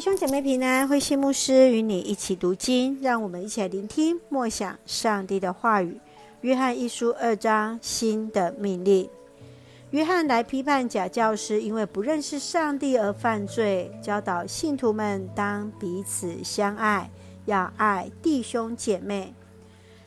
[0.00, 6.00] 兄姐妹平安，慧馨牧师与你一起读经，让我们一起来聆听默想上帝的话语。
[6.40, 9.06] 约翰一书二章，新的命令。
[9.90, 17.10] 约翰来批判假教师，因为不认识上帝而犯罪，教导信徒们当彼此相爱，
[17.44, 19.34] 要爱弟兄姐妹。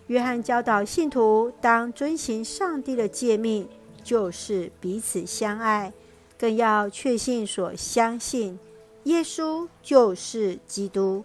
[0.07, 3.69] 约翰教导信徒当遵行上帝的诫命，
[4.03, 5.93] 就是彼此相爱，
[6.35, 8.57] 更要确信所相信。
[9.03, 11.23] 耶稣就是基督，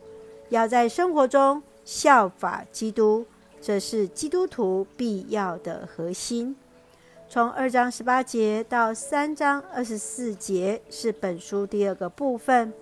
[0.49, 3.25] 要在生活中效法基督，
[3.61, 6.57] 这是基督徒必要的核心。
[7.29, 12.73] 从二章十八节到三章二十四节是本书第二个部分。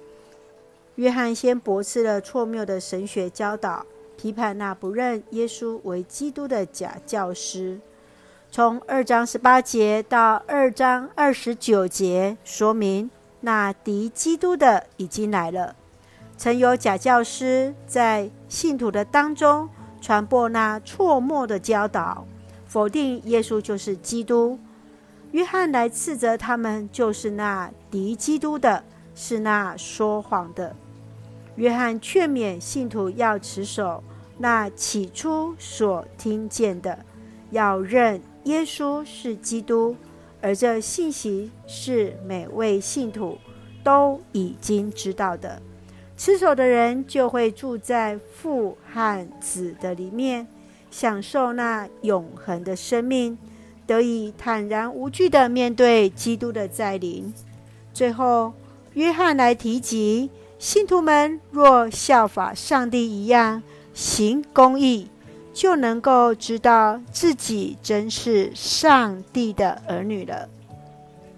[0.94, 3.84] 约翰先驳斥了错谬的神学教导，
[4.16, 7.78] 批判那不认耶稣为基督的假教师。
[8.50, 13.10] 从二章十八节到二章二十九节，说明。
[13.40, 15.76] 那敌基督的已经来了，
[16.36, 19.68] 曾有假教师在信徒的当中
[20.00, 22.26] 传播那错谬的教导，
[22.66, 24.58] 否定耶稣就是基督。
[25.32, 30.74] 约翰来斥责他们，就是那敌基督的，是那说谎的。
[31.56, 34.02] 约翰劝勉信徒要持守
[34.38, 36.98] 那起初所听见的，
[37.50, 39.96] 要认耶稣是基督。
[40.46, 43.36] 而这信息是每位信徒
[43.82, 45.60] 都已经知道的，
[46.16, 50.46] 持守的人就会住在父和子的里面，
[50.88, 53.36] 享受那永恒的生命，
[53.88, 57.34] 得以坦然无惧地面对基督的再临。
[57.92, 58.52] 最后，
[58.94, 60.30] 约翰来提及，
[60.60, 65.08] 信徒们若效法上帝一样行公义。
[65.56, 70.46] 就能够知道自己真是上帝的儿女了。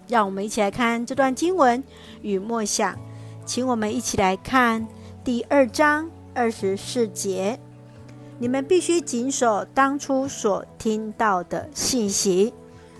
[0.09, 1.81] 让我们一起来看这段经文
[2.21, 2.99] 与默想，
[3.45, 4.85] 请我们一起来看
[5.23, 7.57] 第二章二十四节：
[8.39, 12.53] 你们必须谨守当初所听到的信息。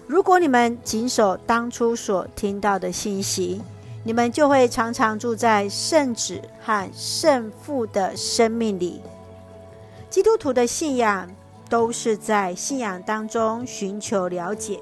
[0.07, 3.61] 如果你们谨守当初所听到的信息，
[4.05, 9.01] 你们就会常常住在圣子和圣父的生命里。
[10.09, 11.29] 基督徒的信仰
[11.69, 14.79] 都是在信仰当中寻求了解，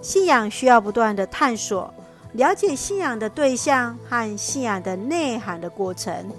[0.00, 1.92] 信仰需要不断的探索，
[2.34, 6.30] 了解信仰的对象和信仰的内涵的过程。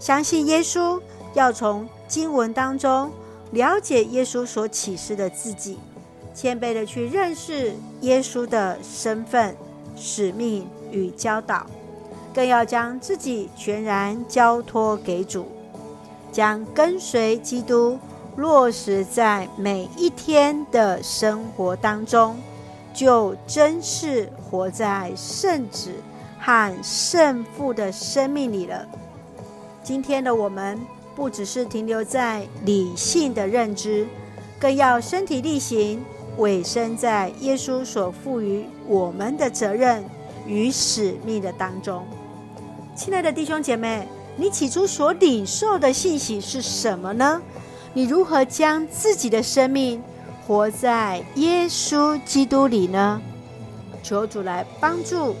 [0.00, 1.00] 相信耶稣，
[1.34, 3.12] 要从经文当中
[3.52, 5.78] 了解耶稣所启示的自己，
[6.34, 9.56] 谦卑的去认识耶稣的身份、
[9.94, 11.64] 使命与教导，
[12.34, 15.46] 更要将自己全然交托给主。
[16.32, 17.98] 将跟随基督
[18.36, 22.36] 落实在每一天的生活当中，
[22.94, 25.90] 就真是活在圣子
[26.38, 28.86] 和圣父的生命里了。
[29.82, 30.80] 今天的我们
[31.16, 34.06] 不只是停留在理性的认知，
[34.58, 36.02] 更要身体力行，
[36.38, 40.04] 委身在耶稣所赋予我们的责任
[40.46, 42.02] 与使命的当中。
[42.94, 44.06] 亲爱的弟兄姐妹。
[44.36, 47.42] 你起初所领受的信息是什么呢？
[47.92, 50.02] 你如何将自己的生命
[50.46, 53.20] 活在耶稣基督里呢？
[54.02, 55.34] 求主来帮助，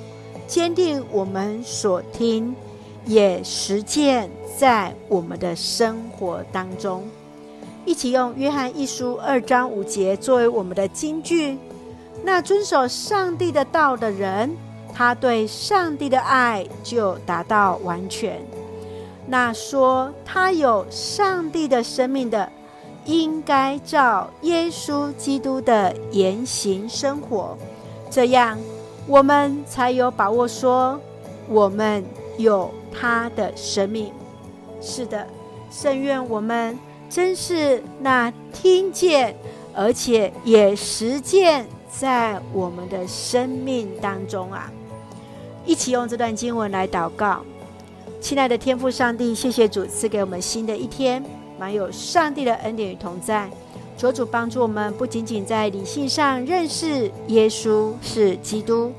[0.46, 2.54] 坚定我们所听，
[3.06, 4.28] 也实践
[4.58, 7.08] 在我们的生活当中。
[7.86, 11.56] 一起用约翰一书二章五节作为我们的金句。
[12.22, 14.54] 那遵守上帝的道的人，
[14.92, 18.38] 他对上帝的爱就达到完全。
[19.30, 22.50] 那说他有上帝的生命的，
[23.04, 27.56] 应该照耶稣基督的言行生活，
[28.10, 28.58] 这样
[29.06, 31.00] 我们才有把握说
[31.48, 32.04] 我们
[32.38, 34.12] 有他的生命。
[34.80, 35.24] 是的，
[35.70, 36.76] 圣愿我们
[37.08, 39.36] 真是那听见，
[39.72, 44.68] 而且也实践在我们的生命当中啊！
[45.64, 47.44] 一起用这段经文来祷告。
[48.20, 51.24] 亲爱的天父上帝，谢谢主赐给我们新的一天，
[51.58, 53.50] 满有上帝的恩典与同在。
[53.96, 58.92] 求主帮助我们，不仅仅在理性上认识耶稣是基督，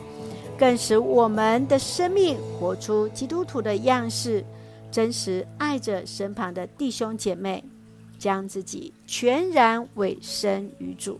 [0.57, 4.43] 更使我们的生命活出基督徒的样式，
[4.91, 7.63] 真实爱着身旁的弟兄姐妹，
[8.17, 11.19] 将自己全然委身于主。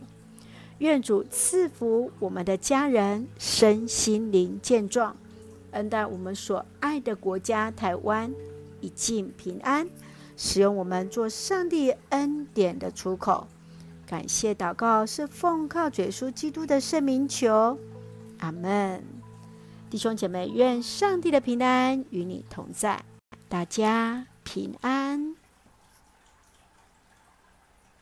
[0.78, 5.16] 愿主赐福我们的家人身心灵健壮。
[5.72, 8.32] 恩待我们所爱的国家台湾，
[8.80, 9.86] 以尽平安，
[10.36, 13.46] 使用我们做上帝恩典的出口。
[14.06, 17.78] 感谢祷告是奉靠主耶稣基督的圣名求，
[18.38, 19.02] 阿门。
[19.88, 23.02] 弟兄姐妹，愿上帝的平安与你同在。
[23.48, 24.91] 大家平安。